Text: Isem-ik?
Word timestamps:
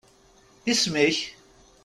Isem-ik? 0.71 1.17